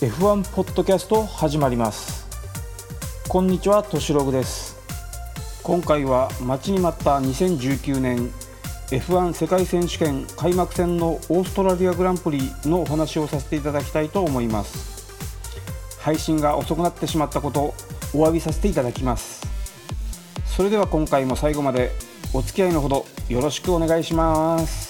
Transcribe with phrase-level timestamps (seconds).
[0.00, 2.28] F1 ポッドキャスト始まります。
[3.28, 4.76] こんにちはとしログです。
[5.64, 8.30] 今回は待ちに待った2019年
[8.90, 15.18] F1 世界選手権開幕戦のオーストラリアグランプリのお話をさせていただきたいと思います。
[15.98, 17.74] 配信が遅くなってしまったこと
[18.14, 19.44] お詫びさせていただきます。
[20.46, 21.90] それでは今回も最後まで
[22.32, 24.87] お付き合いのほどよろしくお願いします。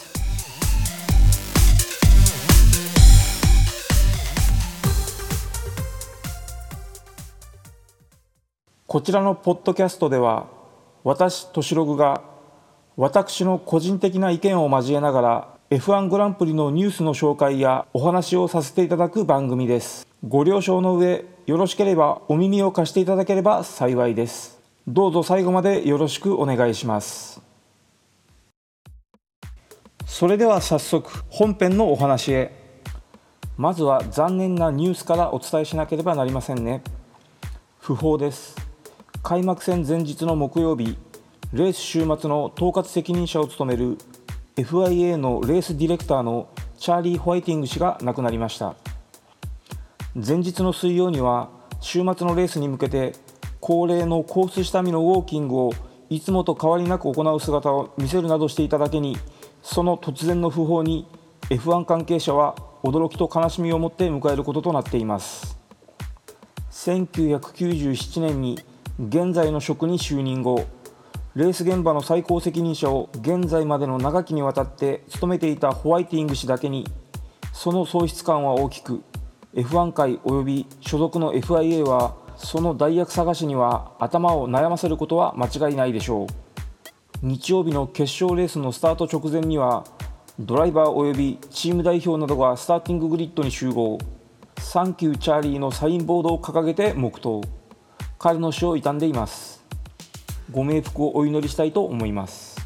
[8.88, 10.46] こちらのポッドキャストでは
[11.04, 12.22] 私としログが
[12.96, 20.08] 私の個人的な意見を交えながら F1 グランプリのニュースの紹介やお話をさせていただく番組です。
[20.26, 24.58] ご了承の上よろしければお耳を貸していただければ幸いです。
[24.86, 27.42] どうぞ最後までよろしくお願いします。
[30.06, 32.56] それでは早速本編のお話へ。
[33.58, 36.82] まずは残念なニュースからお伝えしなければなりませんね。
[37.80, 38.67] 不法です。
[39.22, 40.96] 開幕戦前日の木曜日
[41.52, 43.98] レース週末の統括責任者を務める
[44.56, 48.76] FIA のレースディレクターのチャーリー・ホワイティング氏が亡くなりました。
[50.14, 53.12] 前日の水曜には週末のレースに向けて
[53.60, 55.72] 恒例のコース下見のウォーキングを
[56.10, 59.16] いつもと変わりなく行う姿を見せるなどしていただけに
[59.62, 61.06] その突然の訃報に
[61.50, 65.58] F1 関係者は驚きと悲しみを持って迎えることとなっています。
[66.70, 68.58] 1997年に
[68.98, 70.64] 現在の職に就任後
[71.36, 76.84] レース現場の最高責任者を現在までの長きにわたって務めていたホワイティング氏だけに
[77.52, 79.04] その喪失感は大きく
[79.54, 86.26] F1 界及び所属の FIA はその代役探しには頭を悩ませることは間違いないでしょう。
[87.22, 89.84] 日曜日の決勝レースのスタート直前には
[90.38, 93.98] ドライバー及びチーム代表などがスターティンググリッドに集合。
[94.58, 97.57] サンキューチャーリーのサインボードを掲げて黙祷。
[98.20, 99.64] 彼の死を悼んでいます。
[100.50, 102.56] ご冥福をお祈りしたいと思います。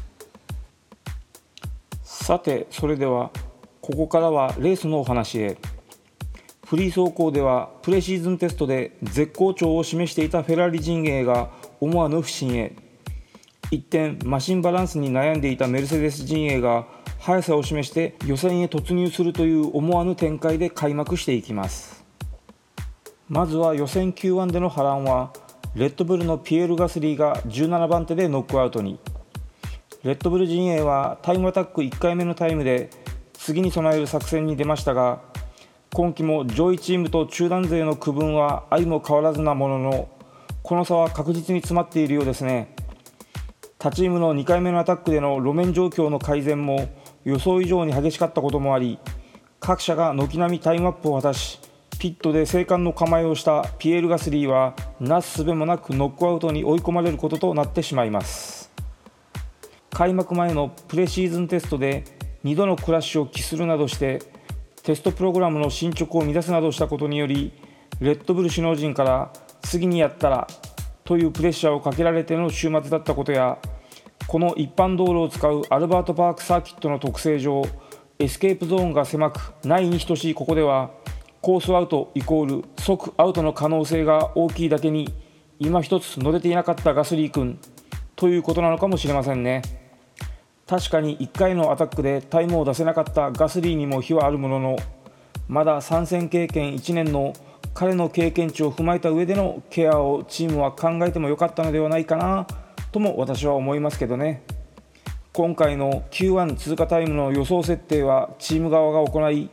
[2.01, 3.29] さてそれでは
[3.81, 5.57] ここからはレースのお話へ。
[6.65, 12.75] フリー走行ではプレシーズンテストで絶好調を示していたフェラーリ陣営が思わぬ不振へ。
[13.69, 16.87] 一転マシンバランスに悩んでいたメルセデス陣営が
[17.19, 22.03] 速さを示して予選へ突入するという思わぬ展開で開幕していきます。
[23.29, 25.31] まずは予選 Q1 での波乱は
[25.75, 28.99] レッドブルのピエール・ガスリーが17番手でノックアウトに。
[30.03, 32.91] レッドブル陣営はタイムアタック1回目のタイムで
[33.33, 35.21] 次に備える作戦に出ましたが
[35.93, 40.09] 今季も上位チームと中団勢の区分は相も変わらずなものの
[40.61, 42.75] この差は確実に詰まっているようですね。
[43.79, 46.87] 他チームの2回目のアタックでの路面状況の改善も
[47.23, 48.99] 予想以上に激しかったこともあり
[49.59, 51.59] 各社が軒並みタイムアップを果たし
[52.03, 58.73] ピットで生還の構えをしたピエール・ガスリーはなすすべもなくノックアウトに追い込まれることとなってしまいます。
[59.89, 62.03] 開幕前のプレシーズンテストで
[62.43, 64.21] 2度のクラッシュを期するなどして
[64.83, 67.53] テストプログラムの進捗を乱すなどしたことにより
[68.01, 69.31] レッドブル首脳陣から
[69.61, 70.47] 次にやったら
[71.05, 73.59] というプレッシャーをかけられての週末だったことや
[74.27, 77.63] この一般道路を使うアルバートパークサーキットの特性上
[78.19, 80.91] エスケープゾーンが狭くないに等しいここでは
[81.43, 85.13] コースアウトイコール即アウトの可能性が大きいだけに
[85.59, 87.59] 今一つ乗れていなかったガスリー君
[88.15, 89.61] ということなのかもしれませんね。
[90.67, 94.77] 確かに1回のアタックでタイムを出せなかったガスリーにも非はあるものの
[95.49, 97.33] まだ参戦経験1年の
[97.73, 102.47] 彼の経験値を踏まえた上でのケアをチームは考えてもよかったのではないかな
[102.93, 104.43] とも私は思いますけどね。
[105.33, 109.49] 今回の Q1 通過タイムの予想設定はチーム側が行い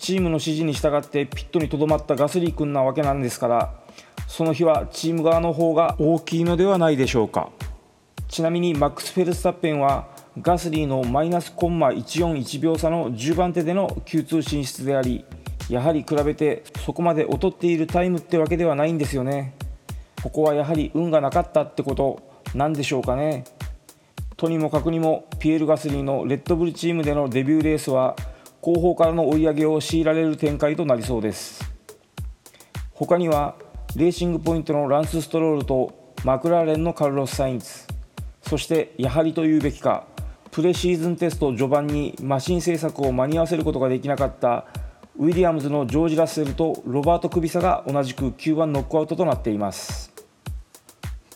[0.00, 3.74] チームの指示に従ってピットにとどまったガスリー君なわけなんですから
[4.26, 7.50] その日はチーム側の方が大きいのではないでしょうか。
[8.28, 10.06] ちなみにマックス・フェルスタッペンは
[10.40, 15.24] ガスリーのマイナスコンマ141秒差の10番手での Q2 進出であり
[15.68, 19.54] やはり比べてそこまで劣っているタイムってわけではないんですよね。
[20.22, 22.22] ここはやはり運がなかったってこと
[22.54, 23.44] なんでしょうかね。
[24.36, 28.16] とにもかくにもピエール・ガスリーのレッドブルチームでのデビューレースは
[28.60, 31.72] 後方からの追い上げを強いられる展開となりそうです。
[32.92, 33.54] 他には
[33.96, 37.66] レーシングポイントのランス・ストロールとマクラーレンのカルロス・サインズ。
[38.42, 40.04] そしてやはりというべきか
[40.50, 44.66] プレシーズンテスト序盤にマシン製作を間に合わせることができなかった
[45.16, 50.12] ウィリアムズのジョージ・ラッセルとロバート・クビサが同じく Q1 ノックアウトとなっています。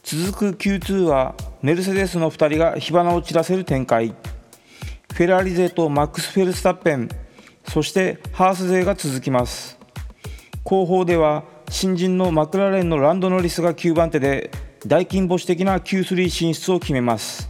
[0.02, 4.14] 続く Q2 はメルセデスの2人が火花を散らせる展開。
[5.14, 7.08] フェラーリ勢とマックス・フェルスタッペン
[7.68, 9.78] そしてハース勢が続きます。
[10.64, 14.50] 後方では新人のマクラーレンのランドノリスが9番手で
[14.84, 17.48] 大金星的な Q3 進出を決めます。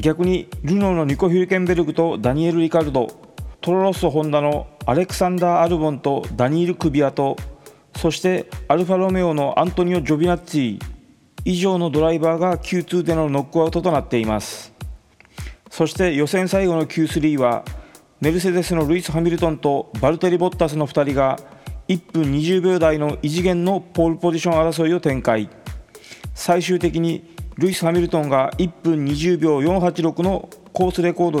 [0.00, 3.08] 逆にルノーのニコ・ヒルケンベルグとダニエル・リカルド
[3.60, 7.36] トロロッソ・ホンダのアレクサンダー・アルボンとダニール・クビアと
[7.96, 10.80] そしてアルファロメオのアントニオ・ジョビナッツィ
[11.44, 14.75] 以上のドライバーが Q2 でのノックアウトとなっています。
[15.70, 17.64] そして予選最後の Q3 は
[18.20, 21.38] メルセデスのルイス・ハミルトンとバルテリ・ボッタスの2人が
[21.88, 25.48] 1分20秒台の異次元のポールポジション争いを展開。
[26.34, 31.40] 最終的にルイス・ハミルトンが1分20秒486のコースレコード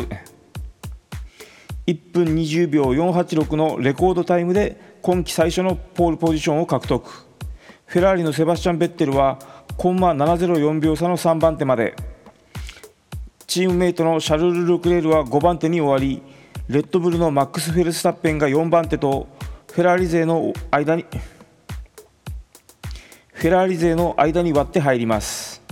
[1.86, 7.08] 1分20秒486のレコードタイムで今季最初のポールポジションを獲得。
[7.84, 9.38] フェラーリのセバスチャン・ベッテルは
[9.76, 11.94] コンマ704秒差の3番手まで。
[13.46, 16.22] チームメイトのシャルル・ルクレールは5番手に終わり
[16.68, 19.28] レッドブルのマックス・フェルスタッペンが4番手と
[19.72, 21.04] フェラーリ勢の間に
[23.32, 25.62] フェラーリ勢の間に割って入ります。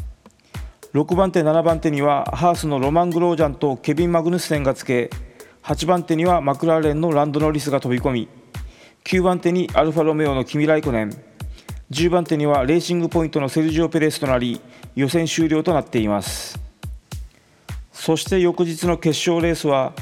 [0.93, 5.11] 6番手7番手にはハースのロマン・グロージャンとケビン・マグヌスセンがつけ
[5.65, 8.29] 8番手にはマクラーレンのランドノリスが飛び込み
[9.03, 11.11] 9番手にアルファロメオのキミ・ライコネン
[11.91, 14.61] 10番手にはレーシングポイントのセルジオ・ペレスとなり
[14.95, 16.61] 予選終了となっています。
[18.05, 19.95] そして翌日の決勝レースは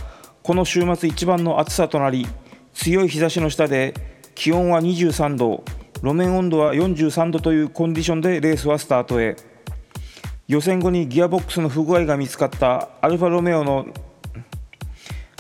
[0.43, 2.27] この週末一番の暑さとなり
[2.75, 3.95] 強い日差しの下で
[4.35, 5.63] 気温は23度
[6.03, 9.37] 路面温度は43度というコンディションでレースはスタートへ。
[10.49, 13.87] 予選後にギアボックスの不具合が見つかったアルファロメオの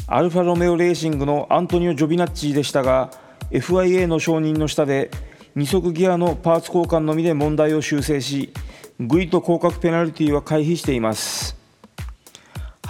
[0.06, 3.11] アルファロメオレーシングのアントニオ・ジョビナッチでしたが
[3.50, 5.11] FIA の承認の下で
[5.56, 8.53] 2速ギアのパーツ交換のみで問題を修正し
[9.00, 11.62] グリッド降格ペナルティは回避しています。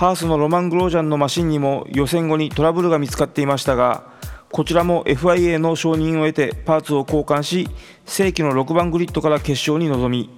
[0.02, 4.10] ハースのロマン・グロージャンのマシンにも予選後にトラブルが見つかっていましたが
[4.50, 7.68] こちらも FIA の承認を得てパーツを交換し
[8.04, 10.28] 正規の6番グリッドから決勝に臨み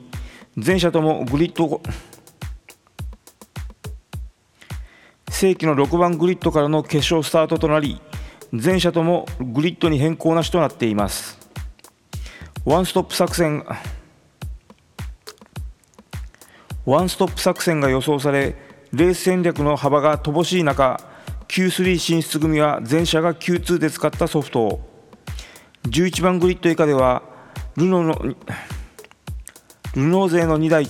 [0.59, 1.81] 全車ともグリッド
[5.31, 8.03] 正規の6番グリッドからの決勝スタートとなり
[8.53, 11.39] 全車ともグリッドに変更なしとなっています。
[12.67, 13.65] ワンストップ作戦
[16.85, 21.01] ワンストップ作戦が予想されレース戦略の幅が乏しい中
[21.49, 24.61] Q3 進出組は全社が Q2 で使ったソフト。
[24.61, 24.81] を
[25.85, 27.23] 11番グリッド以下では
[27.77, 28.37] ルノのル
[29.95, 30.89] ノー勢の2台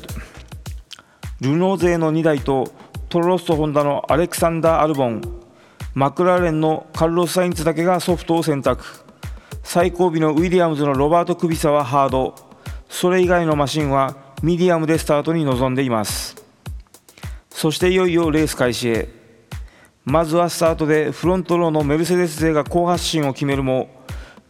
[1.40, 2.72] ルノー勢の2台と
[3.08, 5.22] トロロッソホンダのアレクサンダー・アルボン
[5.94, 8.84] マクラーレンのカルロス・サインツだけがソフトを選択。
[9.62, 12.34] 最後尾のウィリアムズのロバート・クビサはハード。
[12.88, 16.43] それ以外のマシンはミディアムでスタートに臨んでいます。
[17.54, 19.08] そしていよいよレース開始へ。
[20.04, 23.88] まずはスタートでフロントローのメルセデス勢が好発進を決めるも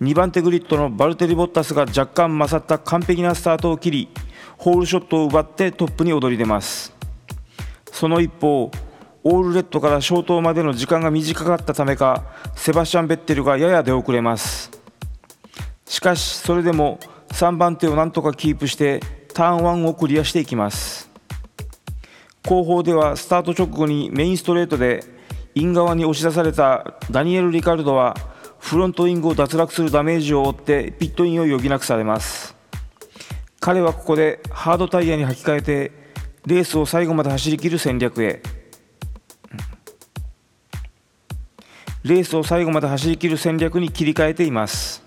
[0.00, 4.08] 2番手グリッドのバルテリ・ボッタスが若干勝った完璧なスタートを切り
[4.56, 6.94] ホールショットを奪ってトップに躍り出ます。
[7.92, 12.24] その一方オールレッドから消灯までの時間が短かったためか
[12.56, 14.70] セバスチャン・ベッテルがやや出遅れます。
[15.84, 16.98] しかしそれでも
[17.28, 19.00] 3番手をなんとかキープして
[19.34, 21.03] ターン1をクリアしていきます。
[22.46, 25.02] 後方ではスタート直後にメインストレートで
[25.54, 28.14] イン側に押し出されたダニエル・リカルドは
[28.58, 32.54] フロントウィングを脱落するダメージを負ってピットインを余儀なくされます。
[33.60, 35.92] 彼はここでハードタイヤに履き替えて
[36.44, 38.42] レースを最後まで走り切る戦略へ。
[42.02, 45.02] レースを最後まで走り切る戦略に切り替えています。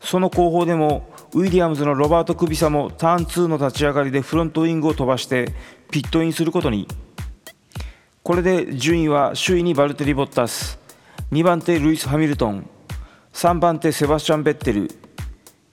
[0.00, 5.52] その後方でもウィリアムズのロバート・クビサもターン2の立ち上がりでフロントウィングを飛ばして
[5.92, 6.88] ピットインすることに。
[8.22, 10.78] これで順位は首位にバルテリ・ボッタス。
[11.30, 12.66] 2番手ルイス・ハミルトン。
[13.34, 14.90] 3番手セバスチャン・ベッテル。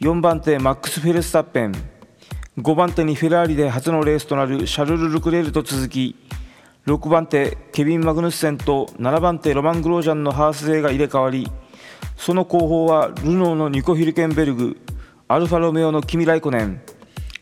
[0.02, 1.72] 4番手マックス・フェルスタッペン。
[2.58, 6.18] 5番手にフェラーリで初のレースとなるシャルル・ルクレールと続き
[6.86, 11.50] 6番手ケビン・マグヌッセンと7番手ロマン・グロージャンのハース勢が入れ替わり
[12.18, 14.78] その後方はルノーのニコ・ヒルケンベルグ
[15.30, 16.82] アルファロメオのキミ・ライコネン。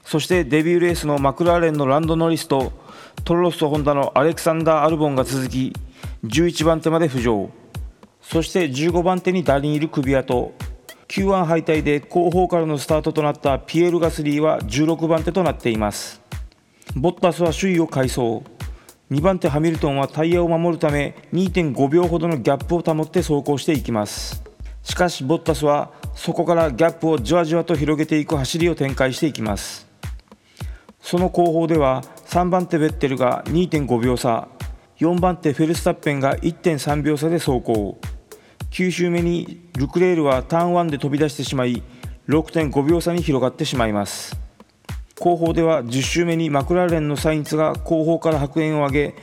[0.08, 2.72] そしてデビューレースのマクラーレンのランド・ノリスと
[3.26, 5.74] トロロスとホンダのアレクサンダー・アルボンが続き
[6.24, 7.50] 11番手まで浮上。
[8.22, 10.54] そして15番手にダニール・クビアと
[11.10, 16.22] Q1 敗退で後方からのスタートとなったピエール・ガスリーは16番手となっています。
[16.96, 18.44] ボッタスは首位を快走。
[19.12, 24.42] 2番手ハミルトンはタイヤを守るため2.5秒ほどのギャップを保って走行していきます。
[24.84, 29.87] しかしボッタスはそこからギャップをじわじわと広げていく走りを展開していきます。
[31.10, 34.50] その後方では3番手ベッテルが2.5秒差
[35.00, 37.98] 4番手フェルスタッペンが1.3秒差で走行。
[38.72, 41.82] 9周目にルクレールはターン1で飛び出してしまい
[42.28, 44.38] 6.5秒差に広がってしまいます。
[45.18, 49.16] 後方では10周目にマクラーレンのサインツが後方から白煙を上げ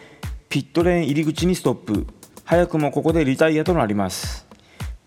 [0.48, 2.06] ピットレーン入り口にストップ。
[2.44, 4.46] 早くもここでリタイアとなります。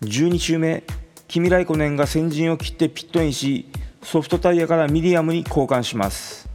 [0.02, 0.84] 12周目
[1.26, 3.66] キミライコネンが先陣を切ってピットインし
[4.00, 6.47] ソフトタイヤからミディアムに交換します。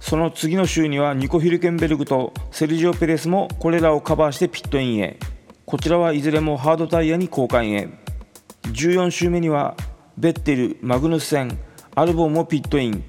[0.00, 5.18] その次の週にはニコ・ヒルケンベルグとセルジオ・ペレスもこれらをカバーしてピットインへ。
[5.66, 7.88] こちらはいずれもハードタイヤに交換へ。
[8.64, 9.76] 14周目には
[10.16, 11.58] ベッテル、マグヌスセン、
[11.94, 13.04] アルボンもピットイン。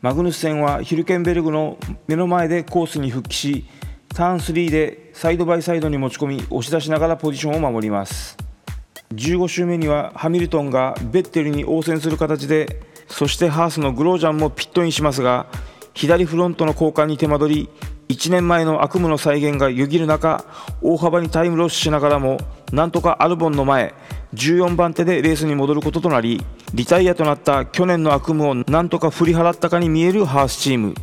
[0.00, 3.66] マグヌスセンはヒルケンベルグの目の前でコースに復帰し
[4.14, 8.38] ターン3でサイドバイサイドに持ち込み押し出しながらポジションを守ります。
[9.14, 15.46] 15周目にはハミルトンがベッテルに応戦する形でそしてハースのグロージャンもピットインしますが
[15.94, 17.68] 左フロントの交換に手間取り
[18.08, 20.44] 1年前の悪夢の再現がよぎる中
[20.82, 22.38] 大幅にタイムロスしながらも
[22.72, 23.94] なんとかアルボンの前
[24.34, 26.44] 14番手でレースに戻ることとなり
[26.74, 30.94] リタイアとなった去年の悪夢をなんとか振り払ったかに見えるハースチーム。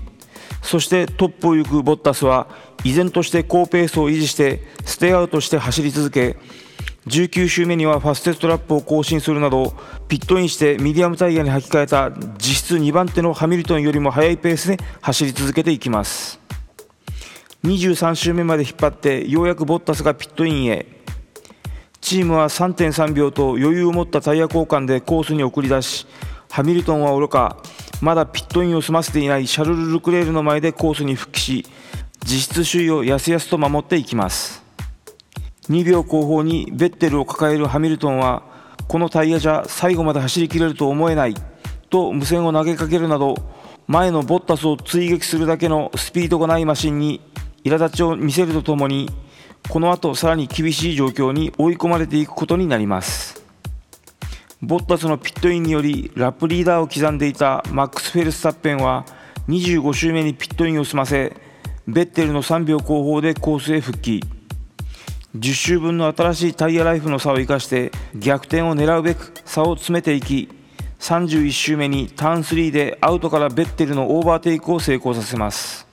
[0.62, 2.48] そしてトップを行くボッタスは
[2.84, 6.36] 依然として高ペースを維持してステイアウトして走り続け
[7.08, 9.74] 19周目にはファステストラップを更新するなど
[10.08, 16.40] ピットインしてミディアムタイヤに履き替えた実質2番手のハミルトンよりも速いペースで走り続けていきます。
[17.64, 20.86] 23周目まで引っ張ってようやくボッタスがピットインへ。
[22.02, 26.08] チームは3.3秒と余裕を持ったタイヤ交換でコースに送り出し
[26.50, 27.58] ハミルトンはおろか
[28.02, 31.66] まだピットインを済ませていないシャルル・ルクレールの前でコースに復帰し
[32.24, 34.67] 実質首位をやすやすと守っていきます。
[35.70, 38.44] 2秒後方にベッテルを抱えるハミルトンは
[38.88, 41.36] このタイヤじゃ最後まで走りきれると思えない
[41.90, 43.36] と無線を投げかけるなど
[43.88, 47.22] 前のボッタスを追撃するだけのスピードがないマシンに
[47.64, 49.10] 苛立ちを見せるとともに
[49.70, 53.46] この後さらに厳しい状況に追い込まれていくことになります。
[54.62, 59.06] ボッタスのピットインによりラップリーダーを刻んでいたマックス・フェルスタッペンは
[59.48, 61.36] 25周目にピットインを済ませ
[61.88, 64.37] ベッテルの3秒後方でコースへ復帰。
[65.40, 70.50] 10周分の新しいタイヤライフの差を生かして逆転を狙うべく差を詰めていき
[71.00, 75.88] 31周目にターン3でアウトからベッテルのオーバーテイクを成功させます。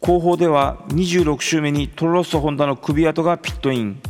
[0.00, 4.00] 後方では26周目にトロロッソホンダの首跡がピットイン。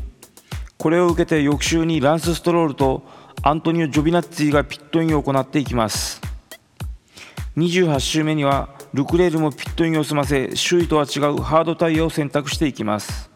[0.79, 3.03] これを受けて翌周にランス・ストロールと
[3.43, 6.21] アントニオ・ジョビナッツィがピットインを行っていきます。
[7.57, 13.34] 28周目にはルクレールもピットインを済ませ周囲とは違うハードタイヤを選択していきます。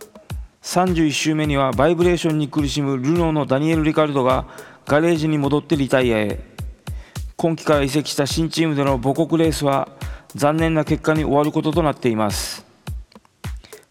[0.69, 4.47] 31周目にはバイブレーションに苦しむルノーのダニエル・リカルドが
[4.85, 6.41] ガレージに戻ってリタイアへ。
[7.37, 9.89] 今季から移籍した新チームでの母国レースは
[10.35, 12.67] 残念な結果に終わることとなっています。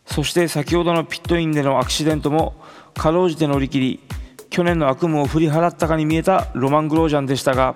[0.06, 2.54] そして先ほどのピットインでのアクシデントも
[2.94, 4.00] かろうじて乗り切り
[4.52, 7.76] 去年の悪夢を振り払ったかに見えたロマン・グロージャンでしたが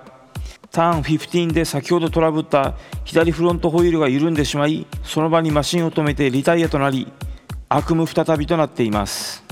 [0.70, 7.12] ターン15で先ほどトラブった左フロントホイールが緩んでしまいその場にマシンを止めてリタイアとなり
[7.74, 9.42] 悪夢再びとなっています。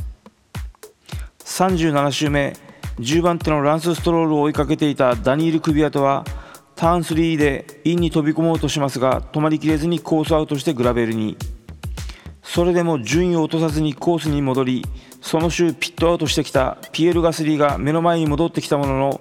[1.38, 2.54] 37周目
[2.98, 6.26] 10番手のランス・ストロールを追いかけていたダニール・クビアトは
[6.76, 11.38] ターン3でインに飛び込もうとしますが止まりきれずにコースアウトしてグラベルに。
[12.42, 14.84] それでも順位を落とさずにコースに戻り
[15.22, 19.20] その週ピットアウトしてきたピエール・ガスリーが目の前に戻ってきたものの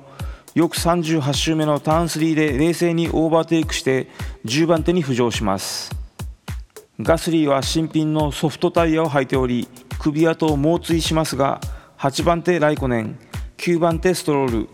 [0.56, 4.10] よく38周目のターン3で冷静にオーバーテイクして
[4.44, 5.99] 10番手に浮上します。
[7.02, 9.68] ガスリーは新品のソフトタイヤを履いており
[10.00, 11.62] 首跡を猛追しますが
[11.98, 13.20] 8番手ライコネン
[13.58, 14.70] 9番手ストロール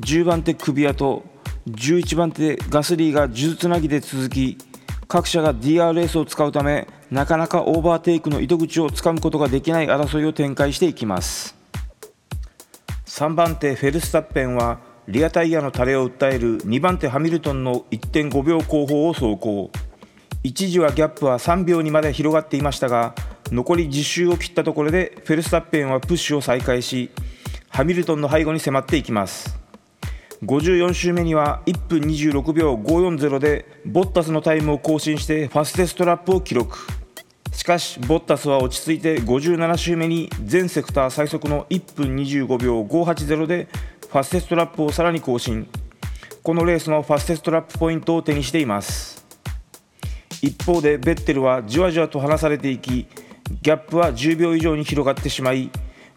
[0.00, 1.24] 10番手首跡
[1.68, 4.56] 11番手ガスリーが呪術つなぎで続き
[5.08, 11.56] 各社が DRS を使うためなかなかオーバーテイクの糸口をつかむことができない争いを展開していきます。
[13.06, 19.70] 3番手フェルスタッペンはリアタイヤの垂れを訴える2番手ハミルトンの1.5秒後方を走行。
[20.42, 23.14] 一時はギャップは3秒にまで広がっていましたが
[23.50, 27.10] 残り10周を切ったところでフェルスタッペンはプッシュを再開し
[27.68, 29.58] ハミルトンの背後に迫っていきます。
[30.44, 36.78] 54周目には1分26秒540でボッタスのタイムを更新してファステストラップを記録。
[37.52, 43.68] しかしボッタスは落ち着いて57周目に全セクター最速の1分25秒580で
[44.00, 45.68] ファステストラップをさらに更新。
[46.42, 49.27] このレースのファステストラップポイントを手にしています。
[50.42, 53.08] 一方でベッテルはじわじわと離されていき
[53.62, 55.70] ギャップは10秒以上に広がってしまい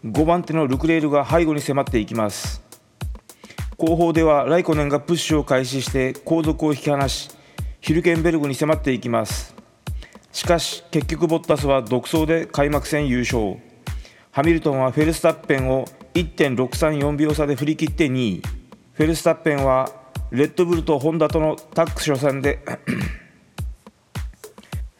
[0.04, 2.62] 5番手のルクレールが背後に迫っていきます。
[3.78, 7.30] 後方ではライコネンがプッシュを開始して後続を引き離し
[7.80, 9.54] ヒルケンベルグに迫っていきます。
[10.30, 13.58] しかし結局ボッタスは独走で開幕戦優勝。
[14.30, 18.42] ハミルトンはフェルスタッペンを1.634秒差で振り切って2位。
[18.92, 19.90] フェルスタッペンは
[20.30, 22.64] レッドブルとホンダとのタッグ初戦で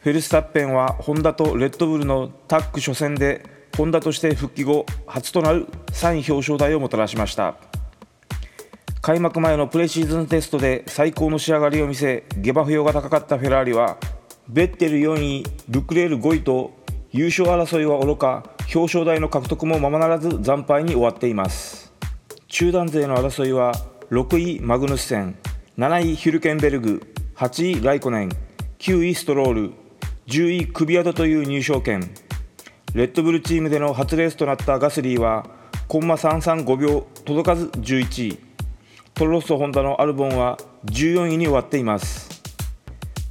[0.03, 3.45] フェルスタッペンはホンダとレッドブルのタッグ初戦で
[3.77, 7.55] ホンダとして復帰後初となる3位表彰台をもたらしました。
[9.01, 13.95] 開幕前のプレシーズンテストで最高の仕上がりを見せ下馬評が高かったフェラーリは
[14.49, 16.73] ベッテル4位ルクレール5位と
[17.13, 18.43] 優勝争いはおろか
[18.75, 21.93] 表彰台の獲得もままならず惨敗に終わっています。
[22.49, 23.71] 中団勢の争いは
[24.11, 25.37] 6位マグヌッセン
[25.77, 27.01] 7位ヒュルケンベルグ
[27.37, 28.29] 8位ライコネン
[28.79, 29.82] 9位ストロール。
[30.27, 32.09] 10位クビアドという入賞権
[32.93, 35.45] レッドブルチームでの初レースとなったガスリーは
[35.87, 38.39] コンマ335秒届かず11位。
[39.13, 42.41] トロロッソホンダのアルボンは14位に終わっています。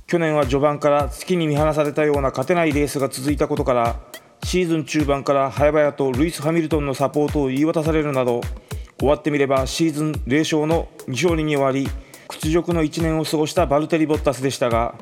[0.07, 4.01] 去年は序盤から月に見放されたような勝てないレースが続いたことから
[4.45, 8.43] シーズン中盤から早々とルイス・ハミルトンのサポートを言い渡されるなど
[8.99, 11.89] 終わってみればシーズン0勝の2勝に終わり
[12.29, 14.95] 屈辱の1年を過ごしたバルテリ・ボッタスでしたが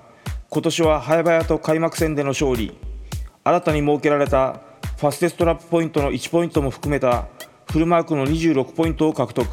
[0.52, 2.76] 今年は早々と開幕戦での勝利。
[3.44, 4.60] 新たに設けられた
[4.98, 7.28] ファステストラップポイントの1ポイントも含めた
[7.70, 9.48] フルマークの26ポイントを獲得。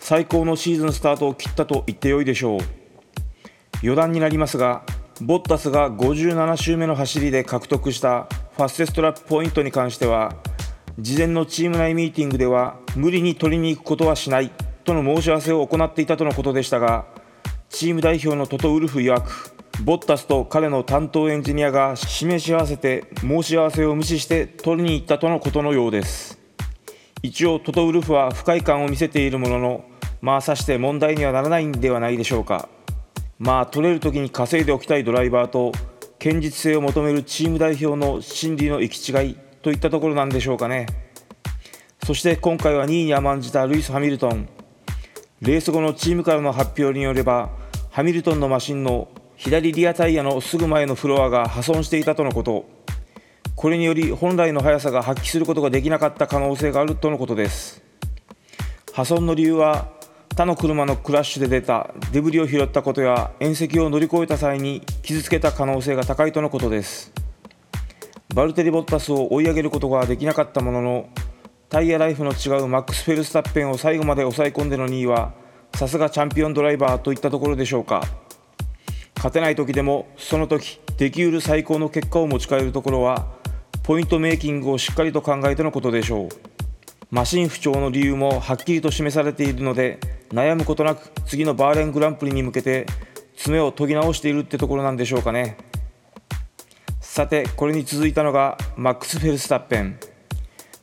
[0.00, 2.60] 最高のシーズンスタートを切ったと言ってよいでしょう。
[3.82, 4.82] 余談になりますが
[5.20, 10.34] ボッタスが57周目の走りで獲得したファステストラップポイントに関しては
[10.98, 14.50] 事前のチーム内ミーティングでは無理に取りに行くことはしない
[14.84, 17.06] との申し合わせを行っていたとのことでしたが
[17.68, 26.38] チーム代表のトト・ウルフ曰くボッタスと彼の担当エンジニアが示し合わせて申し合わせを無視して取りに行ったとのことのようです。
[27.22, 29.84] 一応トト・ウルフは不快感を見せているものの
[30.22, 32.68] まあさして問題にはならないんではないでしょうか。
[33.38, 35.72] まあ取れる時に稼いでおきたいドライバーと
[36.18, 40.86] 堅実性を求めるチーム代表の心理の行き違いといったところなんでしょうかね。
[42.04, 44.48] そして今回は2位に甘んじたルイス・ハミルトン。
[45.42, 47.50] レース後のチームからの発表によれば
[47.90, 52.64] ハミルトンのマシンの左リアタイヤのすぐ前のフロアが破損していたとのこと。
[53.54, 57.82] これにより本来の速さが発揮することができなかった可能性があるとのことです。
[58.92, 59.88] 破損の理由は
[60.36, 67.12] 他の車のクラッシュで出たデブリを拾ったことや縁石を乗り越えた際に傷つけた可能性が高いとのことです。
[68.34, 71.08] バルテリ・ボッタスを追い上げることができなかったものの
[71.68, 75.32] タイヤライフの違うマックス・フェルスタッペンを最後まで抑え込んでの2位は
[75.74, 78.02] さすがチャンピオンドライバーといったところでしょうか。
[79.26, 83.26] 勝てない時でもその時できうる最高の結果を持ち帰るところは
[83.82, 86.28] ポイントメイキングをしっかりと考えてのことでしょう。
[87.10, 92.86] マシン不調の理由もはっきりと示されているので悩むことなく次のバーレングランプリに向けて
[93.36, 95.56] 爪を研ぎ直しているってところなんでしょうかね。
[97.00, 99.98] さてこれに続いたのがマックス・フェルスタッペン。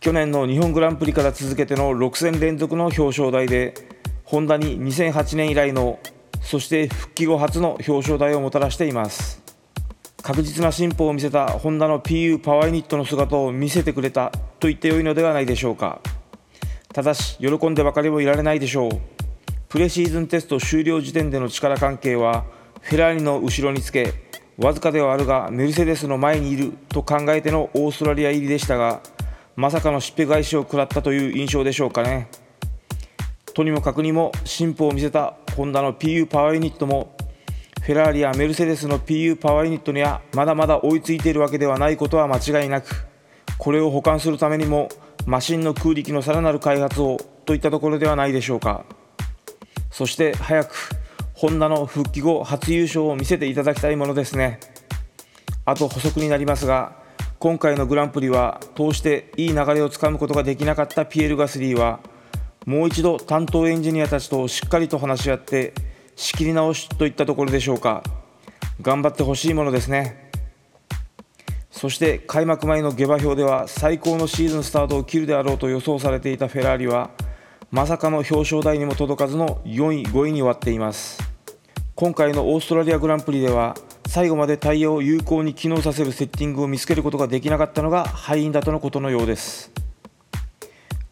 [0.02, 3.74] 去年の日本グランプリから続けての6戦連続の表彰台で
[4.26, 5.98] ホンダに2008年以来の
[6.44, 9.42] そして復帰後初の表彰台をもたらしています。
[10.22, 16.00] 確実な進歩を見せたホンダの PU パワーユニットの姿を見せてくれたと言ってよいのではないでしょうか。
[16.94, 18.92] ただし喜んでばかりもいられないでしょう。
[19.68, 22.46] プレシーズンテスト終了時点での力関係は
[22.82, 24.14] フェラーリの後ろにつけ
[24.58, 29.02] わずかではあるがメルセデスの前にいると考えてのオーストラリア入りでしたが
[29.56, 32.28] まさかのしっぺ返しを食らったという印象でしょうかね。
[33.54, 37.16] とにもかくにも進歩を見せたホンダの PU パワーユニットも
[37.82, 43.06] フェラーリやメルセデスの PU パワーユニットにはまだまだ追いついているわけではないことは間違いなく
[43.58, 44.90] これを補完するためにも
[45.26, 48.86] マシンの空力のさらなる開発をといったところではないでしょうか。
[49.92, 50.90] そして早く
[51.34, 54.60] ホンダの復帰後初優勝を見せていただきたいものですね。
[55.66, 56.96] あと補足になりますが
[57.40, 62.00] 今回のグランプリは通していい流れをつかむことができなかったピエール・ガスリーは
[62.66, 65.74] もう一度担当エンジニアたちとしっかりと話し合って
[66.16, 68.04] 仕切り直しといったところでしょうか。
[68.82, 70.32] 頑張ってほしいものですね。
[71.72, 77.10] そして開幕前の下馬評では最高のシーズンスタートを切るであろうと予想されていたフェラーリは
[77.72, 81.22] まさかの表彰台にも届かずの4位5位に終わっています。
[81.96, 83.76] 今回のオーストラリアグランプリでは
[84.08, 89.83] 最後までタイヤを有効に機能させるセッティングを見つけることができなかったのが敗因だとのことのようです。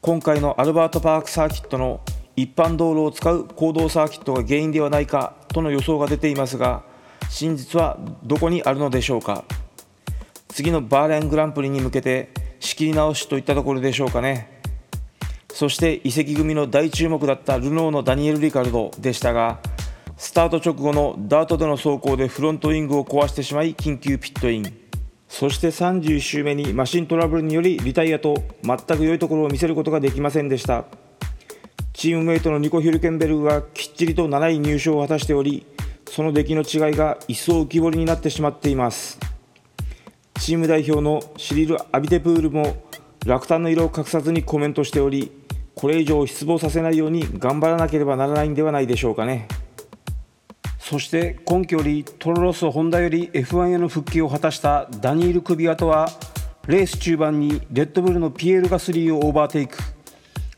[0.02, 2.02] 今回のアルバートパークサーキットの
[2.36, 6.82] 一般道路を使う公道サーキットが原因ではないかとの予想が出ていますが
[7.30, 9.44] 真実はどこにあるのでしょうか？
[10.48, 14.60] 次のバーレングランプリに向けて仕切り直しといったところでしょうかね。
[15.54, 19.60] そして移籍組の大注目だったルノーのダニエル・リカルドでしたが
[20.18, 24.81] スタート直後のダートでの走行でフロントウィングを壊してしまい緊急ピットイン。
[25.32, 30.84] そして31周目にマシントラブルによりリタイアと全く良いところを見せることができませんでした。
[31.94, 35.66] チームメイトのニコ・ヒルケンベルグがきっちりと7位入賞を果たしており
[36.10, 39.20] その出来の違いが一層浮き彫りになってしまっています。
[40.38, 42.84] チーム代表のシリル・アビテプールも
[43.26, 45.32] 落胆の色を隠さずにコメントしており
[45.76, 49.48] これ以上失望させないように頑張らなければならないんではないでしょうかね。
[50.92, 56.10] そして今季よりトロロス・ホンダより F1 への復帰を果たしたダニール・クビアとは
[56.68, 59.78] レース中盤にレッドブルのピエール・ガスリーをオーバーテイク。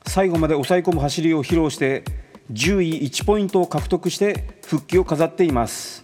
[0.08, 2.04] 最後まで抑え込む走りを披露して
[2.52, 6.04] 10位1ポイントを獲得して復帰を飾っています。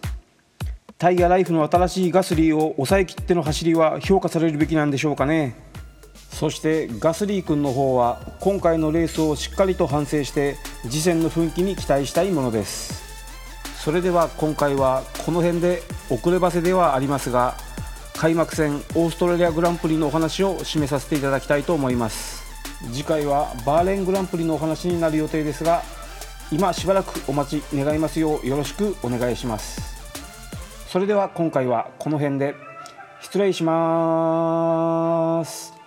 [0.96, 5.56] タイガーライフの新しいガスリーを抑えきっての走りは評価されるべきなんでしょうかね。
[6.30, 13.09] そしてガスリー君の方は今回のレースをしっかりと反省して次戦の奮起に期待したいものです。
[13.82, 17.56] それでは今回はこの辺で遅ればせではありますが
[18.14, 22.44] 開幕戦オーストラリアグランプリのお話を締めさせていただきたいと思います。
[22.92, 25.82] 次回はバーレングランプリのお話になる予定ですが
[26.52, 29.80] 今しばらくお待ち願いますようよろしくお願いします。
[30.86, 32.54] それでは今回はこの辺で
[33.22, 35.79] 失礼します。